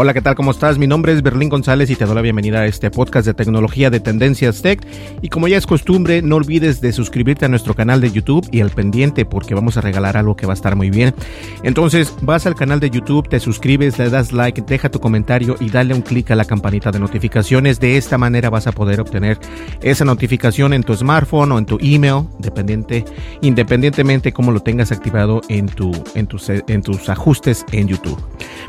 [0.00, 0.36] Hola, ¿qué tal?
[0.36, 0.78] ¿Cómo estás?
[0.78, 3.90] Mi nombre es Berlín González y te doy la bienvenida a este podcast de tecnología
[3.90, 4.80] de Tendencias Tech.
[5.22, 8.60] Y como ya es costumbre, no olvides de suscribirte a nuestro canal de YouTube y
[8.60, 11.16] al pendiente porque vamos a regalar algo que va a estar muy bien.
[11.64, 15.68] Entonces, vas al canal de YouTube, te suscribes, le das like, deja tu comentario y
[15.68, 17.80] dale un clic a la campanita de notificaciones.
[17.80, 19.40] De esta manera vas a poder obtener
[19.82, 23.04] esa notificación en tu smartphone o en tu email, dependiente,
[23.40, 28.22] independientemente cómo lo tengas activado en, tu, en, tus, en tus ajustes en YouTube.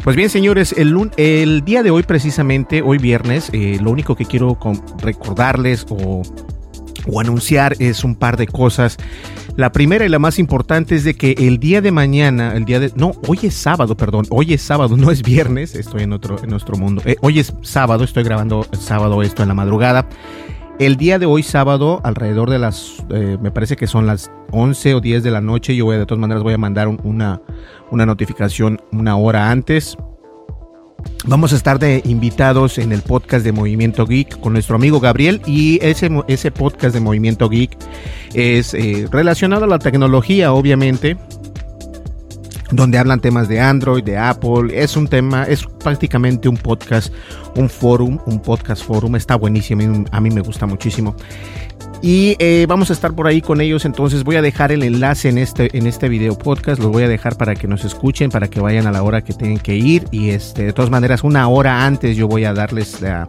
[0.03, 4.15] Pues bien, señores, el lunes el día de hoy, precisamente, hoy viernes, eh, lo único
[4.15, 4.57] que quiero
[5.01, 6.21] recordarles o,
[7.19, 8.95] anunciar es un par de cosas.
[9.57, 12.79] La primera y la más importante es de que el día de mañana, el día
[12.79, 12.93] de...
[12.95, 14.27] No, hoy es sábado, perdón.
[14.29, 15.75] Hoy es sábado, no es viernes.
[15.75, 17.01] Estoy en, otro, en nuestro mundo.
[17.03, 20.07] Eh, hoy es sábado, estoy grabando sábado esto en la madrugada.
[20.79, 23.03] El día de hoy, sábado, alrededor de las...
[23.09, 25.75] Eh, me parece que son las 11 o 10 de la noche.
[25.75, 27.41] Yo voy, de todas maneras voy a mandar una,
[27.91, 29.97] una notificación una hora antes
[31.25, 35.41] Vamos a estar de invitados en el podcast de Movimiento Geek con nuestro amigo Gabriel
[35.45, 37.77] y ese, ese podcast de Movimiento Geek
[38.33, 41.17] es eh, relacionado a la tecnología, obviamente,
[42.71, 44.71] donde hablan temas de Android, de Apple.
[44.73, 47.13] Es un tema, es prácticamente un podcast,
[47.55, 49.15] un forum, un podcast forum.
[49.15, 51.15] Está buenísimo, a mí me gusta muchísimo.
[52.01, 55.27] Y eh, vamos a estar por ahí con ellos, entonces voy a dejar el enlace
[55.27, 58.47] en este, en este video podcast, los voy a dejar para que nos escuchen, para
[58.49, 60.05] que vayan a la hora que tienen que ir.
[60.11, 63.27] Y este, de todas maneras una hora antes yo voy a darles la,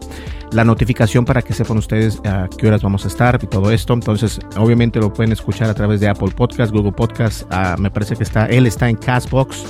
[0.64, 3.92] notificación para que sepan ustedes a qué horas vamos a estar y todo esto.
[3.92, 8.14] Entonces obviamente lo pueden escuchar a través de Apple Podcast, Google Podcast, ah, me parece
[8.14, 9.64] que está, él está en Castbox,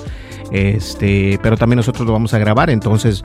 [0.51, 3.25] este, pero también nosotros lo vamos a grabar, entonces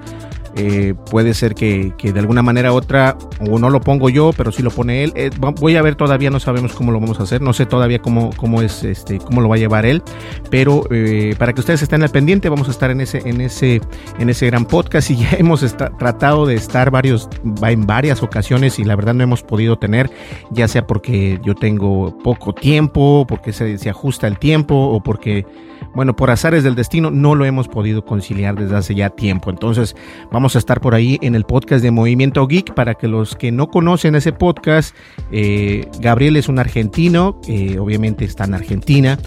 [0.57, 4.53] eh, puede ser que, de alguna manera u otra, o no lo pongo yo, pero
[4.53, 5.11] si lo pone él.
[5.15, 7.99] Eh, voy a ver, todavía no sabemos cómo lo vamos a hacer, no sé todavía
[7.99, 10.01] cómo, cómo es este, cómo lo va a llevar él,
[10.49, 13.81] pero eh, para que ustedes estén al pendiente, vamos a estar en ese, en ese,
[14.17, 15.59] en ese gran podcast y ya hemos
[15.99, 17.27] tratado de estar varios,
[17.61, 20.09] en varias ocasiones y la verdad no hemos podido tener,
[20.51, 25.45] ya sea porque yo tengo poco tiempo, porque se, se ajusta el tiempo o porque
[25.93, 29.49] bueno, por azares del destino no lo hemos podido conciliar desde hace ya tiempo.
[29.49, 29.95] Entonces
[30.31, 33.51] vamos a estar por ahí en el podcast de Movimiento Geek para que los que
[33.51, 34.95] no conocen ese podcast,
[35.31, 39.17] eh, Gabriel es un argentino, eh, obviamente está en Argentina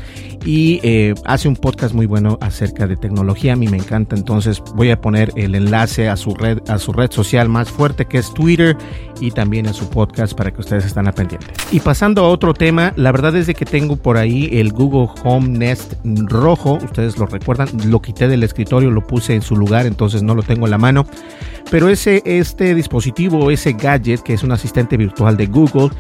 [0.45, 3.53] y eh, hace un podcast muy bueno acerca de tecnología.
[3.53, 6.93] A mí me encanta, entonces voy a poner el enlace a su red, a su
[6.93, 8.77] red social más fuerte que es Twitter
[9.21, 11.47] y también a su podcast para que ustedes estén a pendiente.
[11.73, 15.09] Y pasando a otro tema, la verdad es de que tengo por ahí el Google
[15.25, 19.87] Home Nest rojo ustedes lo recuerdan, lo quité del escritorio, lo puse en su lugar,
[19.87, 21.07] entonces no lo tengo en la mano.
[21.71, 25.91] Pero ese, este dispositivo, ese gadget, que es un asistente virtual de Google,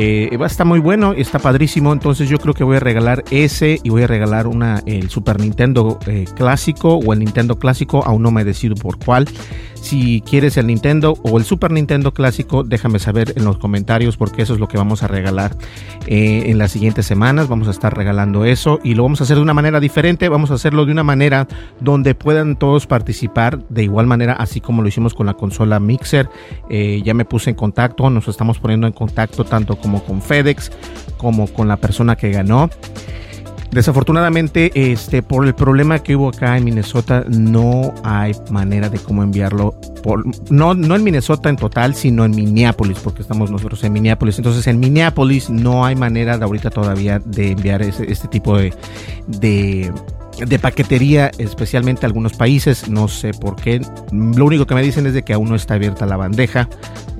[0.00, 1.92] eh, muy bueno, está padrísimo.
[1.92, 5.40] Entonces yo creo que voy a regalar ese y voy a regalar una el Super
[5.40, 9.26] Nintendo eh, clásico o el Nintendo clásico, aún no me decido por cuál.
[9.80, 14.42] Si quieres el Nintendo o el Super Nintendo clásico, déjame saber en los comentarios porque
[14.42, 15.56] eso es lo que vamos a regalar
[16.06, 17.48] eh, en las siguientes semanas.
[17.48, 20.28] Vamos a estar regalando eso y lo vamos a hacer de una manera diferente.
[20.28, 21.48] Vamos a hacerlo de una manera
[21.80, 26.28] donde puedan todos participar de igual manera, así como lo hicimos con la consola Mixer.
[26.68, 30.70] Eh, ya me puse en contacto, nos estamos poniendo en contacto tanto como con FedEx
[31.16, 32.70] como con la persona que ganó.
[33.70, 39.22] Desafortunadamente, este, por el problema que hubo acá en Minnesota, no hay manera de cómo
[39.22, 39.78] enviarlo.
[40.02, 44.38] Por, no, no en Minnesota en total, sino en Minneapolis, porque estamos nosotros en Minneapolis.
[44.38, 48.72] Entonces, en Minneapolis no hay manera de ahorita todavía de enviar este tipo de,
[49.26, 49.92] de
[50.46, 53.80] de paquetería, especialmente algunos países, no sé por qué.
[54.12, 56.68] Lo único que me dicen es de que aún no está abierta la bandeja,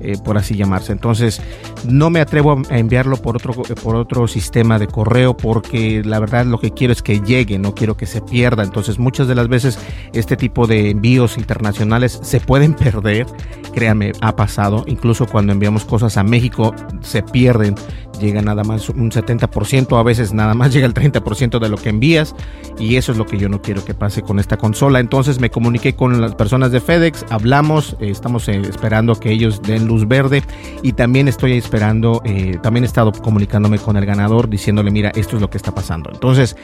[0.01, 0.91] eh, por así llamarse.
[0.91, 1.41] Entonces,
[1.85, 6.45] no me atrevo a enviarlo por otro, por otro sistema de correo porque la verdad
[6.45, 8.63] lo que quiero es que llegue, no quiero que se pierda.
[8.63, 9.79] Entonces, muchas de las veces
[10.13, 13.25] este tipo de envíos internacionales se pueden perder.
[13.73, 14.83] Créanme, ha pasado.
[14.87, 17.75] Incluso cuando enviamos cosas a México, se pierden
[18.19, 21.89] llega nada más un 70%, a veces nada más llega el 30% de lo que
[21.89, 22.35] envías
[22.77, 24.99] y eso es lo que yo no quiero que pase con esta consola.
[24.99, 29.61] Entonces me comuniqué con las personas de FedEx, hablamos, eh, estamos eh, esperando que ellos
[29.61, 30.43] den luz verde
[30.81, 35.35] y también estoy esperando, eh, también he estado comunicándome con el ganador diciéndole, mira, esto
[35.35, 36.09] es lo que está pasando.
[36.13, 36.55] Entonces,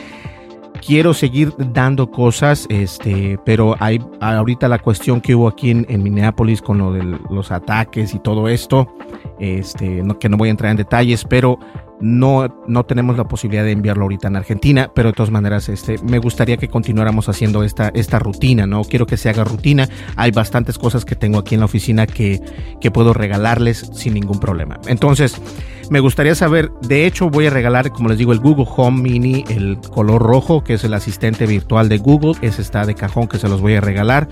[0.86, 6.62] quiero seguir dando cosas, este, pero hay ahorita la cuestión que hubo aquí en, Minneapolis
[6.62, 8.96] con lo de los ataques y todo esto,
[9.40, 11.60] este, que no voy a entrar en detalles, pero
[12.00, 15.98] no, no tenemos la posibilidad de enviarlo ahorita en Argentina, pero de todas maneras, este,
[16.04, 18.84] me gustaría que continuáramos haciendo esta, esta rutina, ¿no?
[18.84, 19.88] Quiero que se haga rutina.
[20.16, 22.42] Hay bastantes cosas que tengo aquí en la oficina que,
[22.82, 24.80] que puedo regalarles sin ningún problema.
[24.88, 25.42] Entonces,
[25.90, 29.44] me gustaría saber, de hecho voy a regalar, como les digo, el Google Home Mini,
[29.50, 33.38] el color rojo, que es el asistente virtual de Google, ese está de cajón que
[33.38, 34.28] se los voy a regalar.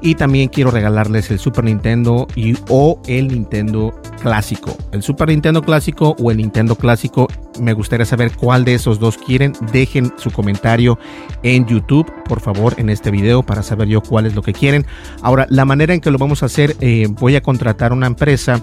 [0.00, 4.76] Y también quiero regalarles el Super Nintendo y, o el Nintendo clásico.
[4.92, 7.28] El Super Nintendo clásico o el Nintendo clásico,
[7.60, 9.52] me gustaría saber cuál de esos dos quieren.
[9.72, 10.98] Dejen su comentario
[11.42, 14.86] en YouTube, por favor, en este video para saber yo cuál es lo que quieren.
[15.22, 18.62] Ahora, la manera en que lo vamos a hacer, eh, voy a contratar una empresa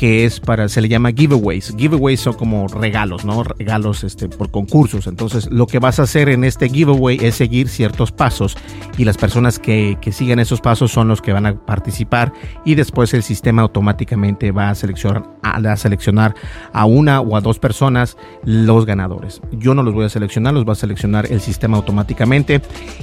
[0.00, 1.74] que es para, se le llama giveaways.
[1.76, 3.44] Giveaways son como regalos, ¿no?
[3.44, 5.06] Regalos este, por concursos.
[5.06, 8.56] Entonces, lo que vas a hacer en este giveaway es seguir ciertos pasos
[8.96, 10.08] y las personas que, que
[10.40, 12.32] esos pasos son los que van a participar
[12.64, 16.34] y después el sistema automáticamente va a seleccionar, a, seleccionar
[16.72, 19.42] a una o a dos personas los ganadores.
[19.52, 22.62] Yo no los voy a seleccionar, los va a seleccionar el sistema automáticamente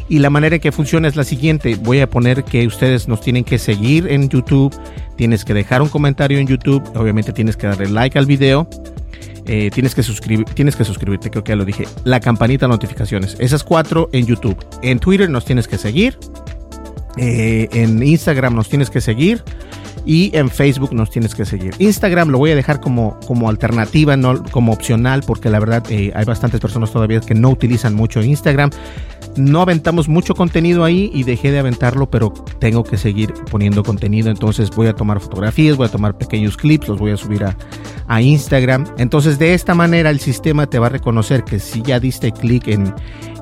[0.10, 1.76] y la manera en que funciona es la siguiente.
[1.76, 4.76] Voy a poner que ustedes nos tienen que seguir en YouTube
[5.18, 8.70] tienes que dejar un comentario en YouTube, obviamente tienes que darle like al video.
[9.50, 11.86] Eh, tienes, que suscribir, tienes que suscribirte, creo que ya lo dije.
[12.04, 13.38] La campanita de notificaciones.
[13.40, 14.58] Esas cuatro en YouTube.
[14.82, 16.18] En Twitter nos tienes que seguir.
[17.16, 19.44] Eh, en Instagram nos tienes que seguir.
[20.06, 21.74] Y en Facebook nos tienes que seguir.
[21.80, 26.12] Instagram lo voy a dejar como, como alternativa, no como opcional, porque la verdad eh,
[26.16, 28.70] hay bastantes personas todavía que no utilizan mucho Instagram
[29.38, 34.30] no aventamos mucho contenido ahí y dejé de aventarlo, pero tengo que seguir poniendo contenido.
[34.30, 37.56] Entonces voy a tomar fotografías, voy a tomar pequeños clips, los voy a subir a,
[38.22, 38.86] Instagram.
[38.98, 42.68] Entonces de esta manera el sistema te va a reconocer que si ya diste clic
[42.68, 42.94] en,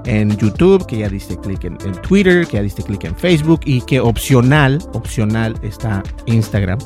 [0.06, 3.62] en YouTube, que ya diste clic en, en, Twitter, que ya diste clic en Facebook
[3.66, 6.80] y que opcional, opcional está Instagram.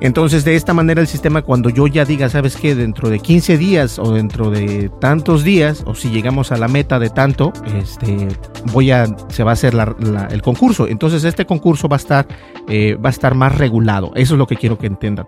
[0.00, 3.58] Entonces, de esta manera el sistema, cuando yo ya diga, sabes que dentro de 15
[3.58, 8.28] días o dentro de tantos días, o si llegamos a la meta de tanto, este,
[8.72, 9.74] voy a, se va a hacer
[10.30, 10.88] el concurso.
[10.88, 12.26] Entonces, este concurso va a estar,
[12.68, 14.12] eh, va a estar más regulado.
[14.14, 15.26] Eso es lo que quiero que entiendan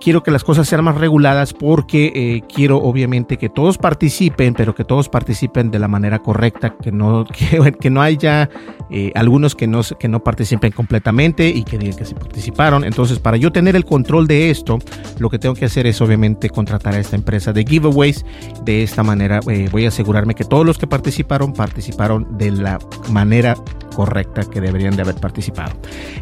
[0.00, 4.74] quiero que las cosas sean más reguladas porque eh, quiero obviamente que todos participen, pero
[4.74, 7.24] que todos participen de la manera correcta, que no,
[7.80, 8.48] que, no haya
[8.90, 12.84] eh, algunos que no, que no participen completamente y que digan que sí participaron.
[12.84, 14.78] Entonces, para yo tener el control de esto,
[15.18, 18.24] lo que tengo que hacer es obviamente contratar a esta empresa de giveaways.
[18.64, 22.78] De esta manera eh, voy a asegurarme que todos los que participaron participaron de la
[23.10, 23.54] manera
[24.00, 25.72] correcta que deberían de haber participado.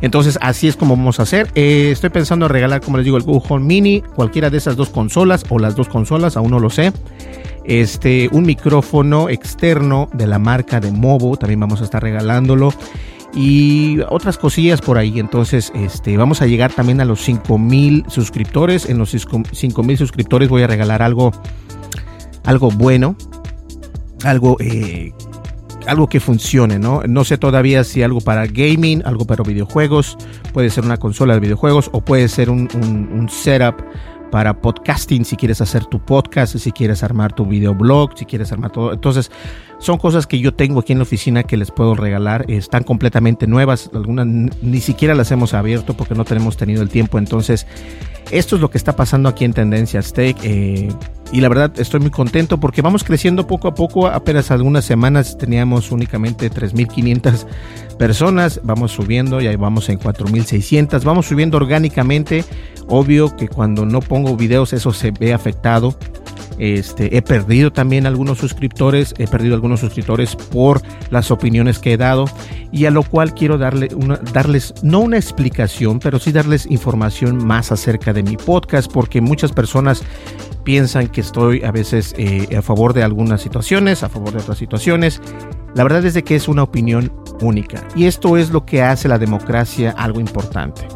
[0.00, 1.48] Entonces, así es como vamos a hacer.
[1.54, 4.74] Eh, estoy pensando en regalar, como les digo, el Google Home Mini, cualquiera de esas
[4.74, 6.92] dos consolas o las dos consolas, aún no lo sé.
[7.62, 12.72] Este, un micrófono externo de la marca de Movo, también vamos a estar regalándolo
[13.32, 15.20] y otras cosillas por ahí.
[15.20, 18.88] Entonces, este, vamos a llegar también a los 5000 suscriptores.
[18.88, 21.30] En los 5000 suscriptores voy a regalar algo,
[22.44, 23.14] algo bueno,
[24.24, 25.12] algo eh,
[25.88, 27.02] algo que funcione, ¿no?
[27.08, 30.16] No sé todavía si algo para gaming, algo para videojuegos,
[30.52, 32.68] puede ser una consola de videojuegos o puede ser un,
[33.30, 33.82] setup
[34.30, 38.70] para podcasting, si quieres hacer tu podcast, si quieres armar tu videoblog, si quieres armar
[38.70, 38.92] todo.
[38.92, 39.30] Entonces,
[39.78, 42.44] son cosas que yo tengo aquí en la oficina que les puedo regalar.
[42.50, 43.90] Están completamente nuevas.
[43.94, 47.18] Algunas ni siquiera las hemos abierto porque no tenemos tenido el tiempo.
[47.18, 47.66] Entonces,
[48.32, 50.36] esto es lo que está pasando aquí en Tendencias Tech.
[50.42, 50.88] Eh,
[51.30, 54.08] y la verdad estoy muy contento porque vamos creciendo poco a poco.
[54.08, 57.46] Apenas algunas semanas teníamos únicamente 3.500
[57.98, 58.60] personas.
[58.64, 61.04] Vamos subiendo, ya vamos en 4.600.
[61.04, 62.44] Vamos subiendo orgánicamente.
[62.88, 65.96] Obvio que cuando no pongo videos eso se ve afectado.
[66.58, 71.96] Este, he perdido también algunos suscriptores, he perdido algunos suscriptores por las opiniones que he
[71.96, 72.26] dado
[72.72, 77.44] y a lo cual quiero darle una, darles no una explicación, pero sí darles información
[77.44, 80.02] más acerca de mi podcast porque muchas personas
[80.64, 84.58] piensan que estoy a veces eh, a favor de algunas situaciones, a favor de otras
[84.58, 85.20] situaciones.
[85.74, 89.08] La verdad es de que es una opinión única y esto es lo que hace
[89.08, 90.86] la democracia algo importante.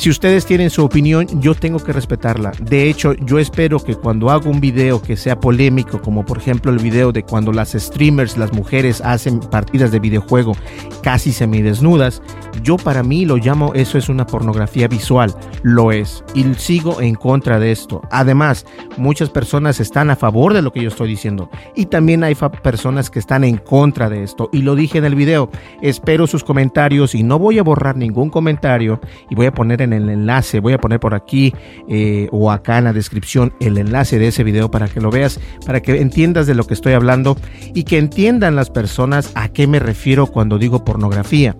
[0.00, 2.52] Si ustedes tienen su opinión, yo tengo que respetarla.
[2.58, 6.72] De hecho, yo espero que cuando hago un video que sea polémico, como por ejemplo
[6.72, 10.56] el video de cuando las streamers, las mujeres hacen partidas de videojuego
[11.02, 12.22] casi semidesnudas,
[12.62, 15.34] yo para mí lo llamo eso es una pornografía visual.
[15.62, 16.24] Lo es.
[16.34, 18.00] Y sigo en contra de esto.
[18.10, 18.64] Además,
[18.96, 21.50] muchas personas están a favor de lo que yo estoy diciendo.
[21.76, 24.50] Y también hay personas que están en contra de esto.
[24.52, 25.50] Y lo dije en el video.
[25.80, 29.00] Espero sus comentarios y no voy a borrar ningún comentario
[29.30, 30.60] y voy a poner en el enlace.
[30.60, 31.54] Voy a poner por aquí
[31.88, 35.40] eh, o acá en la descripción el enlace de ese video para que lo veas,
[35.64, 37.36] para que entiendas de lo que estoy hablando
[37.74, 41.56] y que entiendan las personas a qué me refiero cuando digo pornografía.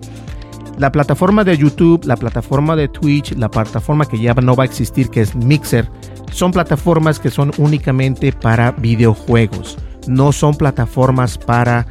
[0.77, 4.65] La plataforma de YouTube, la plataforma de Twitch, la plataforma que ya no va a
[4.65, 5.87] existir, que es Mixer,
[6.31, 9.77] son plataformas que son únicamente para videojuegos.
[10.07, 11.85] No son plataformas para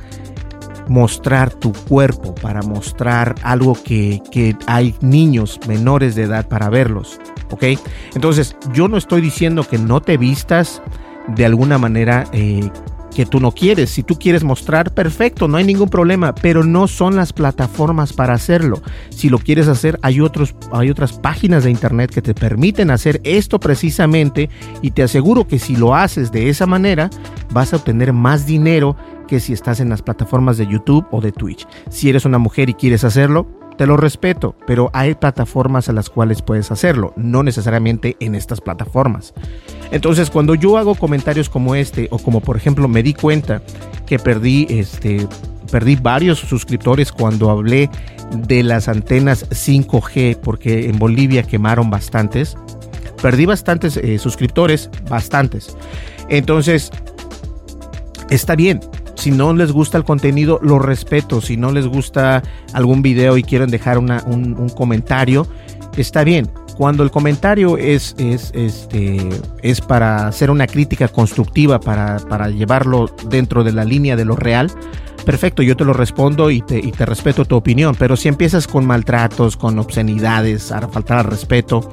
[0.90, 4.20] mostrar tu cuerpo, para mostrar algo que,
[4.66, 7.20] hay niños menores de edad para verlos.
[7.50, 7.64] ¿Ok?
[8.16, 10.82] Entonces, yo no estoy diciendo que no te vistas
[11.28, 12.68] de alguna manera eh,
[13.14, 13.90] que tú no quieres.
[13.90, 18.34] Si tú quieres mostrar, perfecto, no hay ningún problema, pero no son las plataformas para
[18.34, 18.82] hacerlo.
[19.10, 23.20] Si lo quieres hacer, hay, otros, hay otras páginas de internet que te permiten hacer
[23.22, 24.50] esto precisamente
[24.82, 27.10] y te aseguro que si lo haces de esa manera,
[27.52, 28.96] vas a obtener más dinero
[29.30, 31.64] que si estás en las plataformas de YouTube o de Twitch.
[31.88, 33.46] Si eres una mujer y quieres hacerlo,
[33.78, 38.60] te lo respeto, pero hay plataformas a las cuales puedes hacerlo, no necesariamente en estas
[38.60, 39.32] plataformas.
[39.92, 43.62] Entonces, cuando yo hago comentarios como este, o como por ejemplo me di cuenta
[44.04, 45.28] que perdí este
[45.70, 47.88] perdí varios suscriptores cuando hablé
[48.36, 52.56] de las antenas 5G, porque en Bolivia quemaron bastantes.
[53.22, 55.76] Perdí bastantes eh, suscriptores, bastantes.
[56.28, 56.90] Entonces,
[58.28, 58.80] está bien,
[59.20, 61.40] si no les gusta el contenido, lo respeto.
[61.40, 65.46] Si no les gusta algún video y quieren dejar un, comentario,
[65.96, 66.50] está bien.
[66.76, 69.18] Cuando el comentario es, es, este,
[69.62, 74.34] es para hacer una crítica constructiva, para, para llevarlo dentro de la línea de lo
[74.34, 74.72] real,
[75.26, 77.94] perfecto, yo te lo respondo y te, y te respeto tu opinión.
[77.98, 81.90] Pero si empiezas con maltratos, con obscenidades, a faltar al respeto,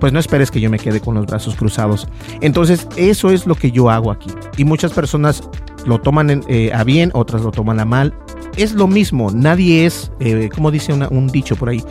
[0.00, 2.08] pues no esperes que yo me quede con los brazos cruzados.
[2.40, 4.30] Entonces, eso es lo que yo hago aquí.
[4.56, 5.42] Y muchas personas
[5.86, 8.14] lo toman eh, a bien, otras lo toman a mal.
[8.56, 11.84] Es lo mismo, nadie es, eh, como dice un dicho por ahí,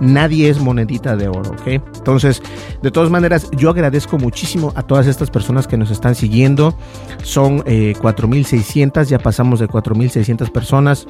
[0.00, 1.66] nadie es monedita de oro, ¿ok?
[1.66, 2.42] Entonces,
[2.82, 6.76] de todas maneras, yo agradezco muchísimo a todas estas personas que nos están siguiendo.
[7.22, 11.06] Son eh, 4.600, ya pasamos de 4.600 personas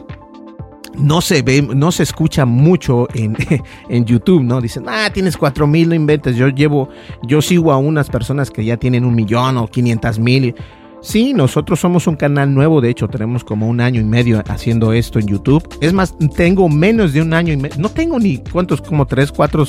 [0.99, 3.37] no se ve, no se escucha mucho en,
[3.89, 4.61] en YouTube, ¿no?
[4.61, 6.37] Dicen, ah, tienes cuatro mil, no inventes.
[6.37, 6.89] Yo llevo,
[7.23, 10.55] yo sigo a unas personas que ya tienen un millón o 500 mil.
[11.03, 14.93] Sí, nosotros somos un canal nuevo, de hecho tenemos como un año y medio haciendo
[14.93, 15.63] esto en YouTube.
[15.81, 19.31] Es más, tengo menos de un año y medio, no tengo ni cuántos, como tres,
[19.31, 19.65] cuatro,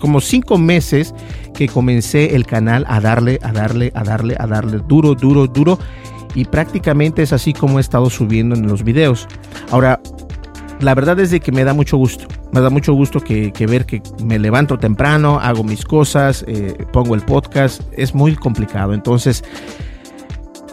[0.00, 1.14] como cinco meses
[1.54, 5.78] que comencé el canal a darle, a darle, a darle, a darle duro, duro, duro.
[6.34, 9.28] Y prácticamente es así como he estado subiendo en los videos.
[9.70, 10.00] Ahora,
[10.80, 12.26] la verdad es de que me da mucho gusto.
[12.52, 17.14] Me da mucho gusto que, ver que me levanto temprano, hago mis cosas, eh, pongo
[17.14, 17.82] el podcast.
[17.96, 18.94] Es muy complicado.
[18.94, 19.44] Entonces,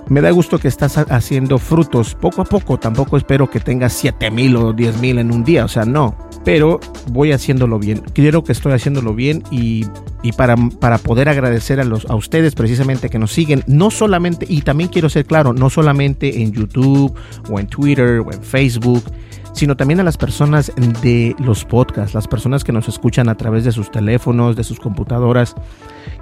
[0.10, 2.80] me da gusto que estás haciendo frutos poco a poco.
[2.80, 5.66] Tampoco espero que tengas 7 mil o 10 mil en un día.
[5.66, 6.18] O sea, no.
[6.46, 6.80] Pero
[7.12, 8.02] voy haciéndolo bien.
[8.14, 9.86] Quiero que estoy haciéndolo bien y,
[10.38, 13.64] para, para, poder agradecer a, los, a ustedes precisamente que nos siguen.
[13.68, 17.14] No solamente, y también quiero ser claro, no solamente en YouTube
[17.50, 19.04] o en Twitter o en Facebook
[19.58, 20.72] sino también a las personas
[21.02, 24.80] de los podcasts, las personas que nos escuchan a través de sus teléfonos, de sus
[24.80, 25.56] computadoras,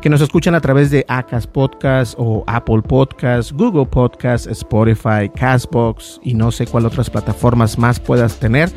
[0.02, 6.22] que nos escuchan a través de Acas Podcast o Apple Podcast, Google Podcast, Spotify, Castbox
[6.24, 8.72] y no sé cuál otras plataformas más puedas tener.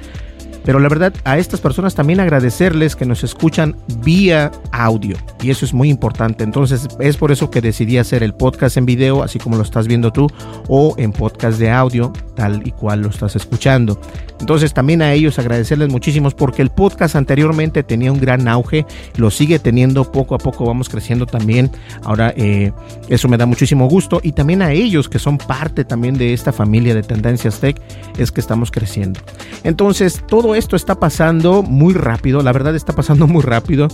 [0.65, 5.17] Pero la verdad, a estas personas también agradecerles que nos escuchan vía audio.
[5.41, 6.45] Y eso es muy importante.
[6.45, 9.87] Entonces, es por eso que decidí hacer el podcast en video, así como lo estás
[9.87, 10.27] viendo tú,
[10.69, 14.01] o en podcast de audio, tal y cual lo estás escuchando.
[14.39, 19.33] Entonces, también a ellos agradecerles muchísimos porque el podcast anteriormente tenía un gran auge, lo
[19.33, 21.73] sigue teniendo poco a poco, vamos creciendo también.
[22.05, 22.71] Ahora, eh,
[23.09, 24.21] eso me da muchísimo gusto.
[24.23, 27.77] Y también a ellos que son parte también de esta familia de Tendencias Tech,
[28.17, 29.19] es que estamos creciendo.
[29.65, 33.89] Entonces, todo esto está pasando muy rápido, la verdad está pasando muy rápido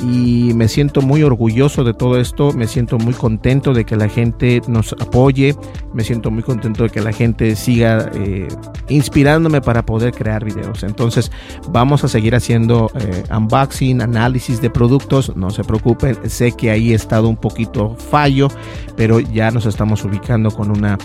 [0.00, 4.08] y me siento muy orgulloso de todo esto, me siento muy contento de que la
[4.08, 5.56] gente nos apoye,
[5.92, 8.48] me siento muy contento de que la gente siga eh,
[8.88, 10.82] inspirándome para poder crear videos.
[10.82, 11.30] Entonces
[11.68, 16.92] vamos a seguir haciendo eh, unboxing, análisis de productos, no se preocupen, sé que ahí
[16.92, 18.48] he estado un poquito fallo,
[18.96, 20.98] pero ya nos estamos ubicando con una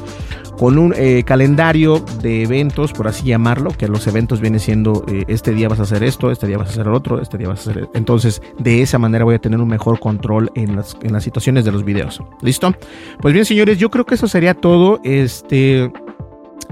[0.57, 5.51] con un eh, calendario de eventos, por así llamarlo, que los eventos vienen siendo este
[5.51, 7.71] día vas a hacer esto, este día vas a hacer otro, este día vas a
[7.71, 7.89] hacer...
[7.95, 11.65] Entonces, de esa manera voy a tener un mejor control en las, en las situaciones
[11.65, 12.21] de los videos.
[12.41, 12.73] ¿Listo?
[13.19, 14.99] Pues bien, señores, yo creo que eso sería todo.
[15.03, 15.91] Este.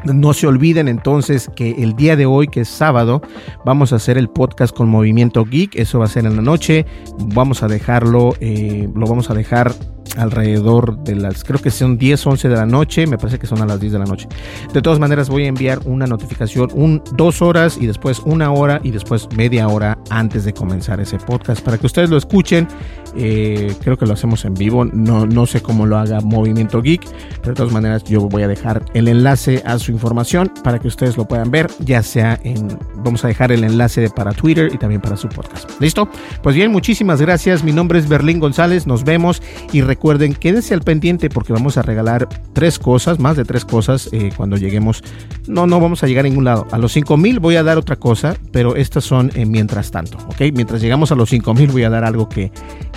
[0.06, 3.22] No se olviden entonces que el día de hoy, que es sábado,
[3.66, 5.76] vamos a hacer el podcast con Movimiento Geek.
[5.76, 6.86] Eso va a ser en la noche.
[7.34, 9.74] Vamos a dejarlo, eh, lo vamos a dejar
[10.18, 13.62] alrededor de las, creo que son 10, 11 de la noche, me parece que son
[13.62, 14.28] a las 10 de la noche.
[14.74, 18.82] De todas maneras voy a enviar una notificación, un, dos horas y después una hora
[18.84, 22.68] y después media hora antes de comenzar ese podcast para que ustedes lo escuchen.
[23.16, 27.02] Eh, creo que lo hacemos en vivo, no, no sé cómo lo haga Movimiento Geek,
[27.42, 30.88] pero de todas maneras yo voy a dejar el enlace a su información para que
[30.88, 34.78] ustedes lo puedan ver, ya sea en, vamos a dejar el enlace para Twitter y
[34.78, 35.70] también para su podcast.
[35.80, 36.10] ¿Listo?
[36.42, 37.64] Pues bien, muchísimas gracias.
[37.64, 39.42] Mi nombre es Berlín González, nos vemos
[39.72, 44.10] y recuerden, quédense al pendiente porque vamos a regalar tres cosas, más de tres cosas
[44.12, 45.04] eh, cuando lleguemos.
[45.48, 46.68] No, no vamos a llegar a ningún lado.
[46.72, 50.42] A los 5000 voy a dar otra cosa, pero estas son mientras tanto, ¿ok?
[50.54, 52.52] Mientras llegamos a los 5000 voy a dar algo que,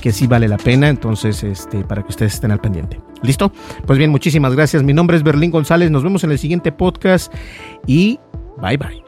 [0.05, 3.01] que sí vale la pena, entonces, este, para que ustedes estén al pendiente.
[3.23, 3.51] ¿Listo?
[3.87, 4.83] Pues bien, muchísimas gracias.
[4.83, 5.91] Mi nombre es Berlín González.
[5.91, 7.33] Nos vemos en el siguiente podcast
[7.87, 8.21] y
[8.61, 9.03] bye bye.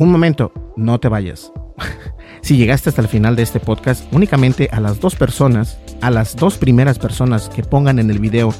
[0.00, 1.52] Un momento, no te vayas.
[2.40, 6.34] si llegaste hasta el final de este podcast, únicamente a las dos personas a las
[6.34, 8.52] dos primeras personas que pongan en el video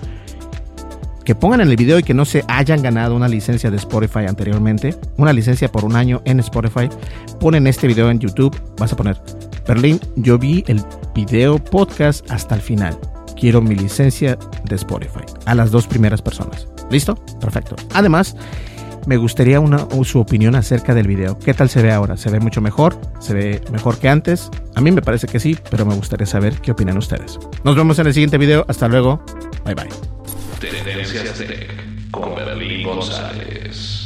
[1.25, 4.27] que pongan en el video y que no se hayan ganado una licencia de Spotify
[4.29, 6.89] anteriormente, una licencia por un año en Spotify,
[7.41, 9.21] ponen este video en YouTube, vas a poner,
[9.67, 10.81] Berlín, yo vi el
[11.17, 12.99] video podcast hasta el final,
[13.41, 16.69] quiero mi licencia de Spotify, a las dos primeras personas.
[16.91, 17.15] ¿Listo?
[17.41, 17.75] Perfecto.
[17.95, 18.37] Además,
[19.07, 21.39] me gustaría una, su opinión acerca del video.
[21.39, 22.19] ¿Qué tal se ve ahora?
[22.19, 23.01] ¿Se ve mucho mejor?
[23.19, 24.51] ¿Se ve mejor que antes?
[24.75, 27.39] A mí me parece que sí, pero me gustaría saber qué opinan ustedes.
[27.65, 28.67] Nos vemos en el siguiente video.
[28.69, 29.25] Hasta luego.
[29.65, 29.89] Bye bye.
[30.61, 31.43] Tendencias
[32.11, 34.06] con Berlín González.